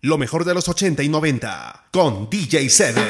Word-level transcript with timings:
Lo 0.00 0.16
mejor 0.16 0.44
de 0.44 0.54
los 0.54 0.68
80 0.68 1.02
y 1.02 1.08
90 1.08 1.88
con 1.90 2.30
DJ 2.30 2.70
7. 2.70 3.08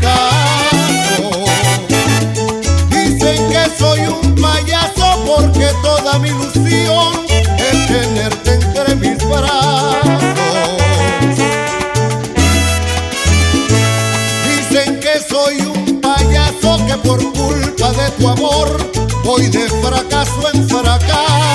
caso. 0.00 1.30
Dicen 2.90 3.50
que 3.50 3.78
soy 3.78 4.00
un 4.00 4.34
payaso 4.34 5.24
porque 5.26 5.68
toda 5.82 6.18
mi 6.18 6.28
ilusión 6.28 7.26
es 7.58 7.86
tenerte 7.86 8.54
entre 8.54 8.94
mis 8.96 9.18
brazos. 9.28 10.32
Dicen 14.46 15.00
que 15.00 15.20
soy 15.28 15.60
un 15.60 16.00
payaso 16.00 16.86
que 16.86 16.94
por 17.06 17.18
culpa 17.32 17.92
de 17.92 18.10
tu 18.18 18.28
amor 18.28 18.90
voy 19.24 19.48
de 19.48 19.68
fracaso 19.82 20.50
en 20.54 20.68
fracaso. 20.68 21.47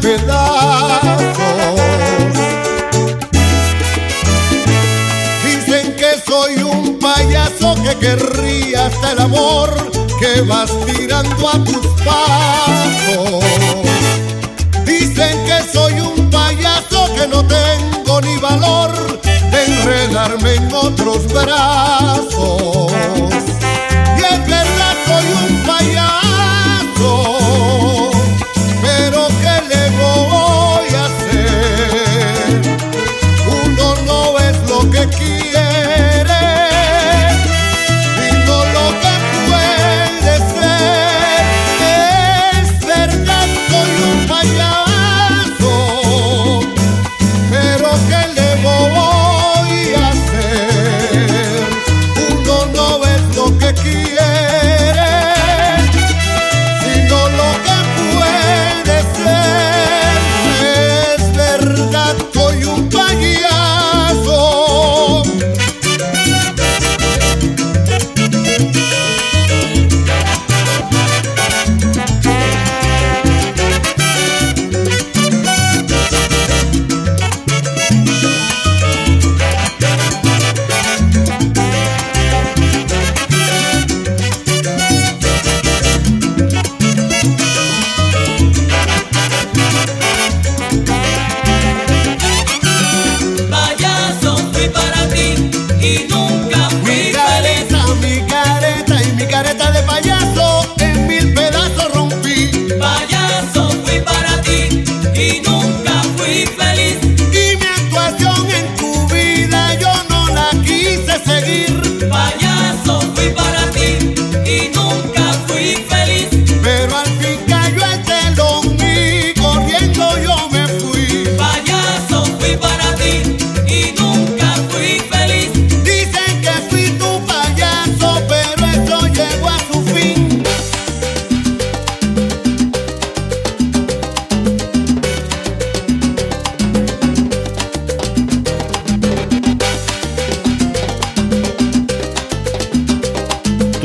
pedazos. 0.00 1.30
Dicen 5.44 5.96
que 5.96 6.20
soy 6.26 6.62
un 6.62 6.98
payaso 6.98 7.74
que 7.82 7.96
querría 7.98 8.86
hasta 8.86 9.12
el 9.12 9.20
amor 9.20 9.70
que 10.18 10.42
vas 10.42 10.70
tirando 10.86 11.48
a 11.48 11.64
tus 11.64 11.86
pasos. 12.04 13.44
Dicen 14.84 15.44
que 15.46 15.62
soy 15.72 15.94
un 16.00 16.30
payaso 16.30 17.06
que 17.14 17.26
no 17.26 17.44
tengo 17.46 18.20
ni 18.20 18.36
valor 18.36 18.92
de 19.22 19.64
enredarme 19.64 20.54
en 20.54 20.74
otros 20.74 21.26
brazos. 21.32 22.92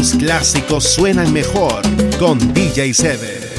tus 0.00 0.14
clásicos 0.14 0.84
suenan 0.84 1.30
mejor 1.30 1.82
con 2.18 2.38
DJ 2.54 2.94
Sever. 2.94 3.50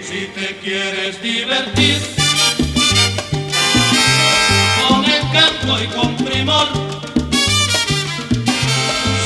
Si 0.00 0.26
te 0.34 0.56
quieres 0.62 1.20
divertir 1.22 1.98
con 4.88 5.04
el 5.04 5.20
canto 5.34 5.82
y 5.82 5.86
con 5.88 6.16
primor, 6.16 6.66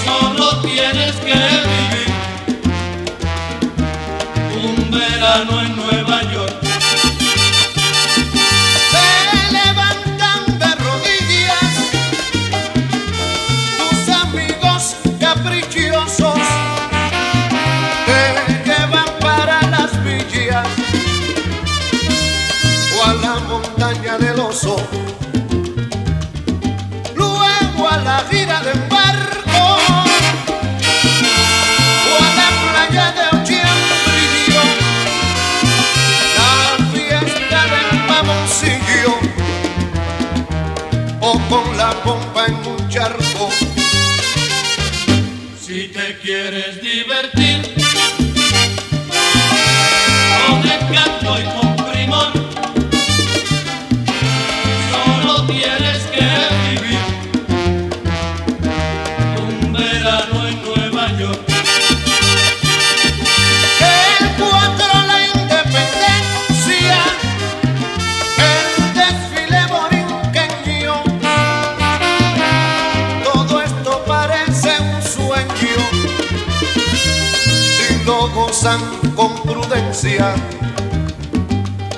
solo 0.04 0.60
tienes 0.62 1.14
que 1.14 1.34
vivir 1.70 2.10
un 4.64 4.90
verano 4.90 5.62
en 5.62 5.76
Nueva 5.76 6.22
York. 6.32 6.47
Si 45.78 45.86
te 45.86 46.16
quieres 46.20 46.82
divertir. 46.82 47.87
con 79.16 79.34
prudencia. 79.44 80.34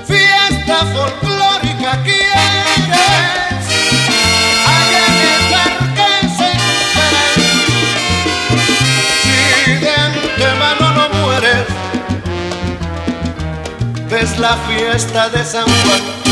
Fiesta 0.05 0.85
folclórica 0.93 2.01
quieres, 2.03 3.65
allá 4.75 5.03
en 5.07 5.17
el 5.27 5.41
parque 5.51 6.09
se 6.37 6.51
Si 9.21 9.73
de 9.81 9.91
antemano 9.91 10.85
no 10.93 11.05
mueres, 11.19 11.67
ves 14.09 14.39
la 14.39 14.55
fiesta 14.67 15.29
de 15.29 15.43
San 15.43 15.65
Juan. 15.65 16.30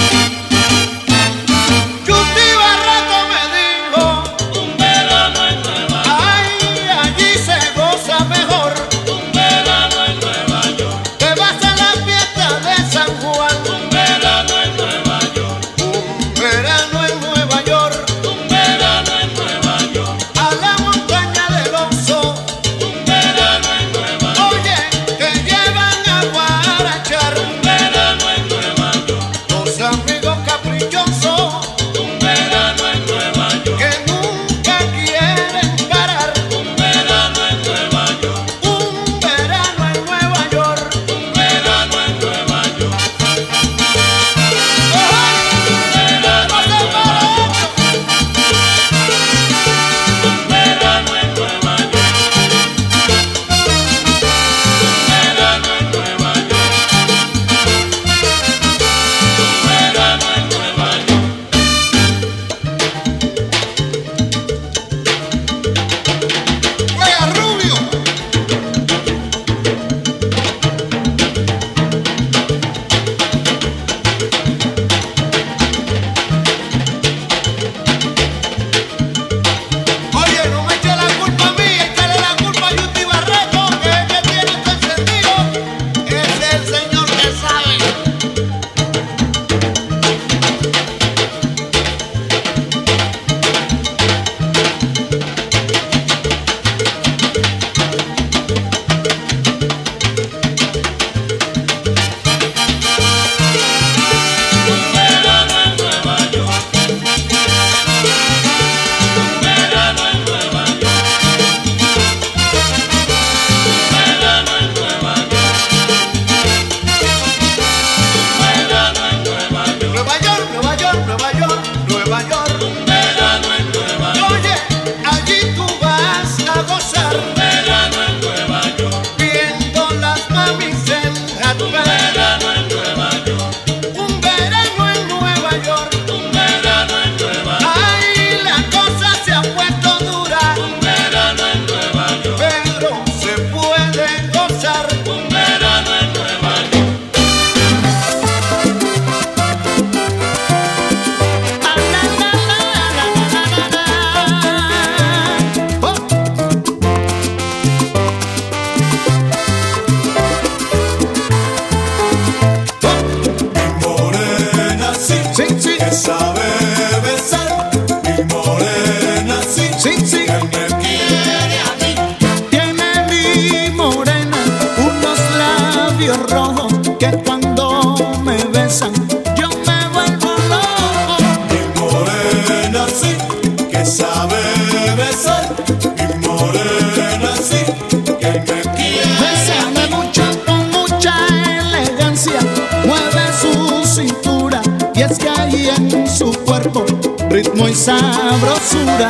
Pensándome 189.20 189.88
mucho 189.96 190.24
con 190.46 190.70
mucha 190.72 191.14
elegancia 191.60 192.40
mueve 192.86 193.24
su 193.42 193.86
cintura 193.86 194.62
y 194.94 195.02
es 195.02 195.18
que 195.18 195.30
ahí 195.30 195.70
en 195.70 196.10
su 196.10 196.34
cuerpo 196.44 196.86
ritmo 197.30 197.70
y 197.70 197.76
sabrosura. 197.76 199.10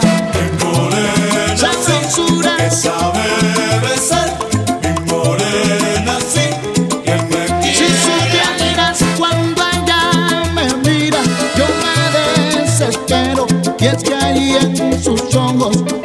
chongos 15.29 15.99